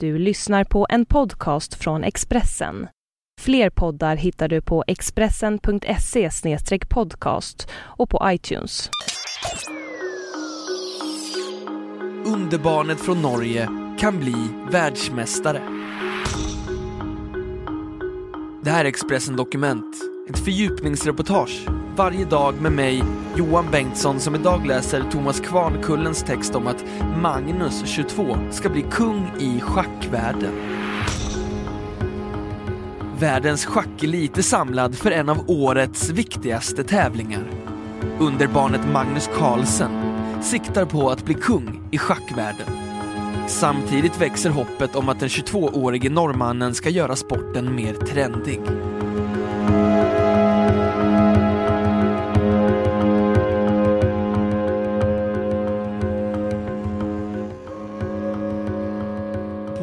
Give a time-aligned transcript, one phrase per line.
[0.00, 2.88] Du lyssnar på en podcast från Expressen.
[3.40, 6.30] Fler poddar hittar du på expressen.se
[6.88, 8.90] podcast och på iTunes.
[12.26, 14.34] Underbarnet från Norge kan bli
[14.70, 15.62] världsmästare.
[18.64, 19.96] Det här är Expressen Dokument,
[20.28, 21.66] ett fördjupningsreportage
[21.96, 23.02] varje dag med mig,
[23.36, 26.84] Johan Bengtsson, som idag läser Thomas Kvarnkullens text om att
[27.22, 30.52] Magnus, 22, ska bli kung i schackvärlden.
[33.18, 37.50] Världens schackelit är samlad för en av årets viktigaste tävlingar.
[38.18, 39.90] Underbarnet Magnus Carlsen
[40.42, 42.66] siktar på att bli kung i schackvärlden.
[43.46, 48.60] Samtidigt växer hoppet om att den 22-årige norrmannen ska göra sporten mer trendig.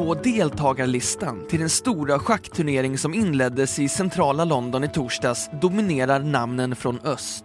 [0.04, 6.76] På deltagarlistan till den stora schackturnering som inleddes i centrala London i torsdags dominerar namnen
[6.76, 7.44] från öst.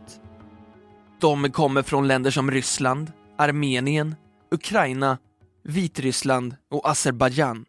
[1.22, 4.16] De kommer från länder som Ryssland, Armenien,
[4.52, 5.18] Ukraina,
[5.64, 7.66] Vitryssland och Azerbajdzjan.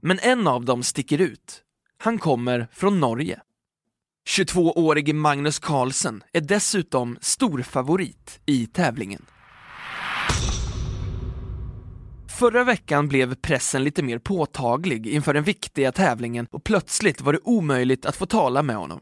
[0.00, 1.62] Men en av dem sticker ut.
[1.98, 3.40] Han kommer från Norge.
[4.28, 9.26] 22-årige Magnus Carlsen är dessutom storfavorit i tävlingen.
[12.42, 17.38] Förra veckan blev pressen lite mer påtaglig inför den viktiga tävlingen och plötsligt var det
[17.44, 19.00] omöjligt att få tala med honom.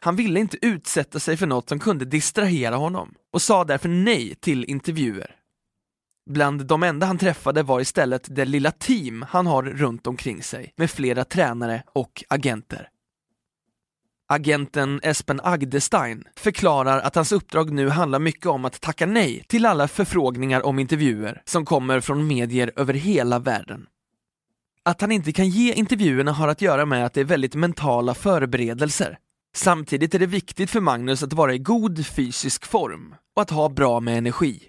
[0.00, 4.34] Han ville inte utsätta sig för något som kunde distrahera honom och sa därför nej
[4.34, 5.36] till intervjuer.
[6.30, 10.72] Bland de enda han träffade var istället det lilla team han har runt omkring sig
[10.76, 12.88] med flera tränare och agenter.
[14.32, 19.66] Agenten Espen Agdestein förklarar att hans uppdrag nu handlar mycket om att tacka nej till
[19.66, 23.86] alla förfrågningar om intervjuer som kommer från medier över hela världen.
[24.84, 28.14] Att han inte kan ge intervjuerna har att göra med att det är väldigt mentala
[28.14, 29.18] förberedelser.
[29.56, 33.68] Samtidigt är det viktigt för Magnus att vara i god fysisk form och att ha
[33.68, 34.62] bra med energi.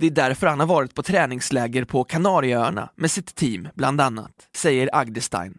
[0.00, 4.48] Det är därför han har varit på träningsläger på Kanarieöarna med sitt team, bland annat,
[4.56, 5.58] säger Agdestein.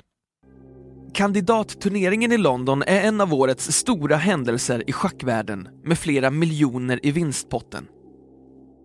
[1.14, 7.12] Kandidatturneringen i London är en av årets stora händelser i schackvärlden med flera miljoner i
[7.12, 7.88] vinstpotten.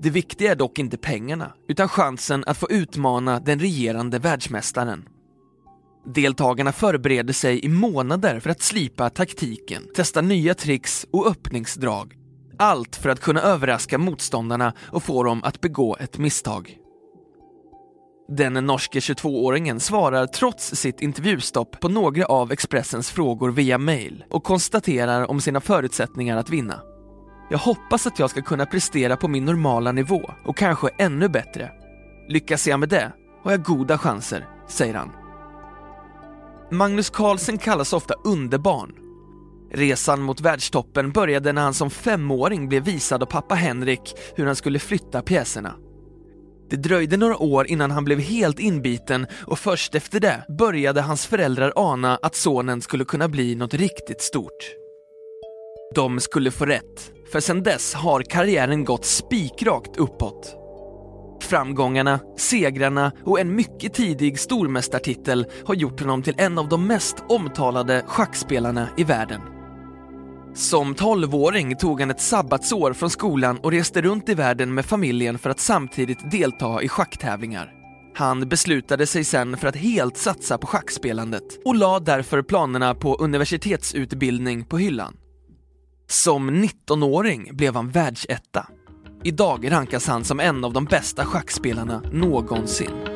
[0.00, 5.08] Det viktiga är dock inte pengarna, utan chansen att få utmana den regerande världsmästaren.
[6.14, 12.16] Deltagarna förbereder sig i månader för att slipa taktiken, testa nya tricks och öppningsdrag.
[12.58, 16.78] Allt för att kunna överraska motståndarna och få dem att begå ett misstag.
[18.36, 24.44] Den norske 22-åringen svarar trots sitt intervjustopp på några av Expressens frågor via mail och
[24.44, 26.80] konstaterar om sina förutsättningar att vinna.
[27.50, 31.70] Jag hoppas att jag ska kunna prestera på min normala nivå och kanske ännu bättre.
[32.28, 33.12] Lyckas jag med det
[33.44, 35.10] har jag goda chanser, säger han.
[36.70, 38.94] Magnus Carlsen kallas ofta underbarn.
[39.72, 44.56] Resan mot världstoppen började när han som femåring blev visad av pappa Henrik hur han
[44.56, 45.74] skulle flytta pjäserna.
[46.72, 51.26] Det dröjde några år innan han blev helt inbiten och först efter det började hans
[51.26, 54.74] föräldrar ana att sonen skulle kunna bli något riktigt stort.
[55.94, 60.56] De skulle få rätt, för sedan dess har karriären gått spikrakt uppåt.
[61.42, 67.16] Framgångarna, segrarna och en mycket tidig stormästartitel har gjort honom till en av de mest
[67.28, 69.40] omtalade schackspelarna i världen.
[70.54, 75.38] Som tolvåring tog han ett sabbatsår från skolan och reste runt i världen med familjen
[75.38, 77.72] för att samtidigt delta i schacktävlingar.
[78.14, 83.14] Han beslutade sig sen för att helt satsa på schackspelandet och la därför planerna på
[83.14, 85.16] universitetsutbildning på hyllan.
[86.06, 88.66] Som 19-åring blev han världsetta.
[89.24, 93.11] Idag rankas han som en av de bästa schackspelarna någonsin.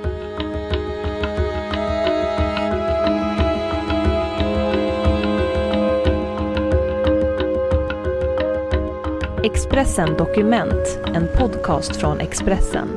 [9.47, 12.89] Expressen Dokument, en podcast från Expressen.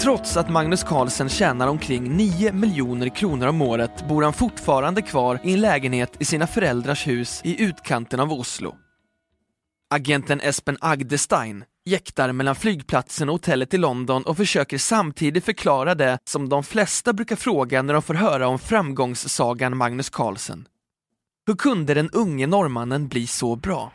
[0.00, 5.40] Trots att Magnus Carlsen tjänar omkring 9 miljoner kronor om året bor han fortfarande kvar
[5.44, 8.74] i en lägenhet i sina föräldrars hus i utkanten av Oslo.
[9.90, 16.18] Agenten Espen Agdestein jäktar mellan flygplatsen och hotellet i London och försöker samtidigt förklara det
[16.24, 20.66] som de flesta brukar fråga när de får höra om framgångssagan Magnus Carlsen.
[21.48, 23.92] Hur kunde den unge norrmannen bli så bra?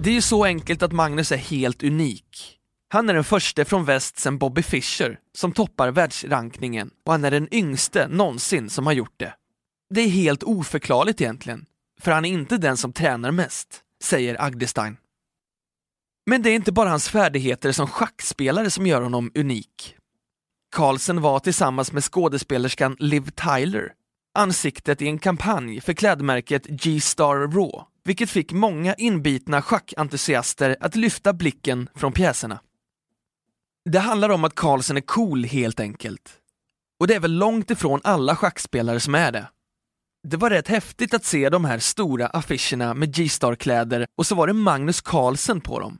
[0.00, 2.58] Det är ju så enkelt att Magnus är helt unik.
[2.88, 7.30] Han är den första från väst sen Bobby Fischer som toppar världsrankningen och han är
[7.30, 9.34] den yngste någonsin som har gjort det.
[9.94, 11.66] Det är helt oförklarligt egentligen,
[12.00, 14.96] för han är inte den som tränar mest, säger Agdestein.
[16.26, 19.96] Men det är inte bara hans färdigheter som schackspelare som gör honom unik.
[20.72, 23.92] Carlsen var tillsammans med skådespelerskan Liv Tyler
[24.34, 31.32] ansiktet i en kampanj för klädmärket G-Star Raw, vilket fick många inbitna schackentusiaster att lyfta
[31.32, 32.60] blicken från pjäserna.
[33.84, 36.38] Det handlar om att Carlsen är cool helt enkelt.
[37.00, 39.48] Och det är väl långt ifrån alla schackspelare som är det.
[40.28, 44.46] Det var rätt häftigt att se de här stora affischerna med G-Star-kläder och så var
[44.46, 45.98] det Magnus Carlsen på dem.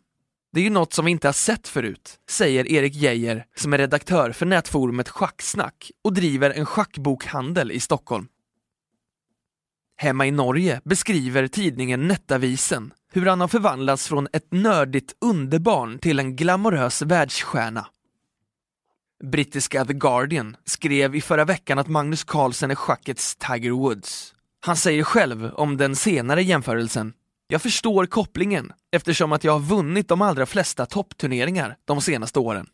[0.52, 3.78] Det är ju något som vi inte har sett förut, säger Erik Geijer som är
[3.78, 8.28] redaktör för nätforumet Schacksnack och driver en schackbokhandel i Stockholm.
[9.96, 16.18] Hemma i Norge beskriver tidningen Nettavisen hur han har förvandlats från ett nördigt underbarn till
[16.18, 17.86] en glamorös världsstjärna.
[19.24, 24.34] Brittiska The Guardian skrev i förra veckan att Magnus Carlsen är schackets Tiger Woods.
[24.60, 27.12] Han säger själv om den senare jämförelsen
[27.46, 32.66] jag förstår kopplingen eftersom att jag har vunnit de allra flesta toppturneringar de senaste åren.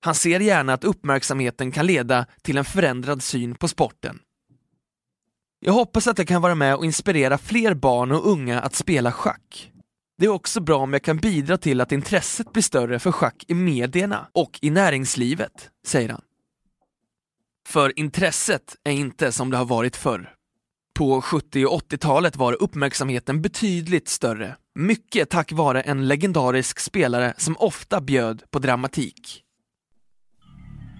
[0.00, 4.18] Han ser gärna att uppmärksamheten kan leda till en förändrad syn på sporten.
[5.60, 9.12] Jag hoppas att jag kan vara med och inspirera fler barn och unga att spela
[9.12, 9.72] schack.
[10.18, 13.44] Det är också bra om jag kan bidra till att intresset blir större för schack
[13.48, 16.22] i medierna och i näringslivet, säger han.
[17.68, 20.34] För intresset är inte som det har varit förr.
[20.98, 27.56] På 70 och 80-talet var uppmärksamheten betydligt större, mycket tack vare en legendarisk spelare som
[27.56, 29.42] ofta bjöd på dramatik.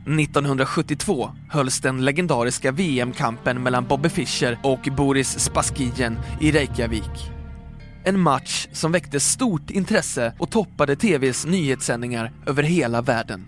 [0.06, 7.30] 1972 hölls den legendariska VM-kampen mellan Bobby Fischer och Boris Spaskijen i Reykjavik.
[8.04, 13.44] En match som väckte stort intresse och toppade TVs nyhetssändningar över hela världen.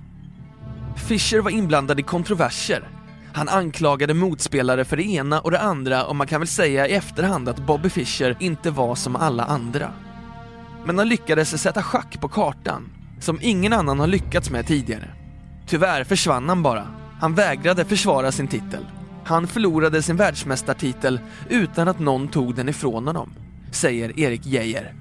[1.08, 2.95] Fischer var inblandad i kontroverser
[3.36, 6.92] han anklagade motspelare för det ena och det andra och man kan väl säga i
[6.92, 9.92] efterhand att Bobby Fischer inte var som alla andra.
[10.84, 12.88] Men han lyckades sätta schack på kartan,
[13.20, 15.10] som ingen annan har lyckats med tidigare.
[15.66, 16.86] Tyvärr försvann han bara.
[17.20, 18.86] Han vägrade försvara sin titel.
[19.24, 23.34] Han förlorade sin världsmästartitel utan att någon tog den ifrån honom,
[23.70, 24.94] säger Erik Geijer.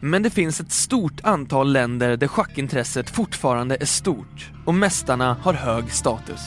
[0.00, 5.52] Men det finns ett stort antal länder där schackintresset fortfarande är stort och mästarna har
[5.52, 6.40] hög status.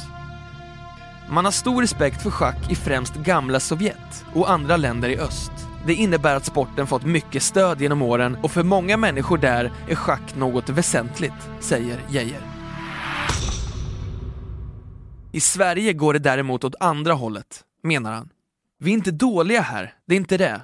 [1.32, 5.52] Man har stor respekt för schack i främst gamla Sovjet och andra länder i öst.
[5.86, 9.96] Det innebär att sporten fått mycket stöd genom åren och för många människor där är
[9.96, 12.42] schack något väsentligt, säger Geijer.
[15.32, 18.30] I Sverige går det däremot åt andra hållet, menar han.
[18.80, 20.62] Vi är inte dåliga här, det är inte det.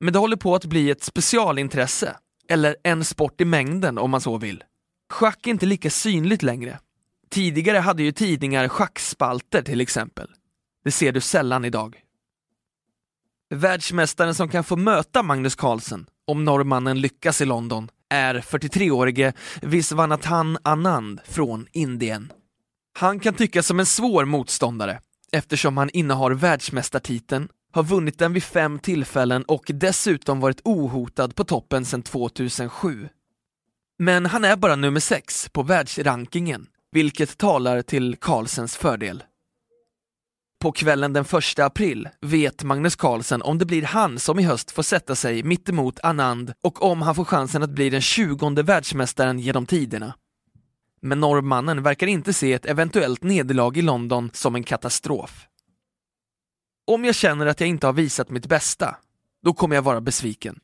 [0.00, 2.16] Men det håller på att bli ett specialintresse,
[2.48, 4.64] eller en sport i mängden om man så vill.
[5.12, 6.78] Schack är inte lika synligt längre.
[7.30, 10.30] Tidigare hade ju tidningar schackspalter till exempel.
[10.84, 12.00] Det ser du sällan idag.
[13.54, 19.32] Världsmästaren som kan få möta Magnus Carlsen, om norrmannen lyckas i London, är 43-årige
[19.62, 22.32] Viswanathan Anand från Indien.
[22.98, 25.00] Han kan tyckas som en svår motståndare
[25.32, 31.44] eftersom han innehar världsmästartiteln, har vunnit den vid fem tillfällen och dessutom varit ohotad på
[31.44, 33.08] toppen sedan 2007.
[33.98, 39.22] Men han är bara nummer sex på världsrankingen vilket talar till Carlsens fördel.
[40.60, 44.70] På kvällen den 1 april vet Magnus Carlsen om det blir han som i höst
[44.70, 49.38] får sätta sig mittemot Anand och om han får chansen att bli den tjugonde världsmästaren
[49.38, 50.14] genom tiderna.
[51.00, 55.46] Men norrmannen verkar inte se ett eventuellt nederlag i London som en katastrof.
[56.86, 58.96] Om jag känner att jag inte har visat mitt bästa,
[59.42, 60.60] då kommer jag vara besviken.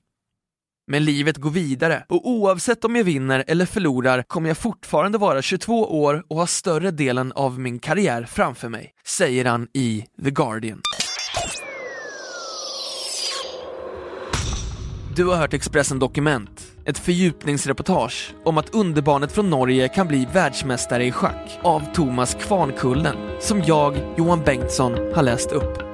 [0.86, 5.42] Men livet går vidare och oavsett om jag vinner eller förlorar kommer jag fortfarande vara
[5.42, 10.30] 22 år och ha större delen av min karriär framför mig, säger han i The
[10.30, 10.80] Guardian.
[15.16, 21.04] Du har hört Expressen Dokument, ett fördjupningsreportage om att underbarnet från Norge kan bli världsmästare
[21.04, 25.93] i schack av Thomas Kvarnkullen, som jag, Johan Bengtsson, har läst upp.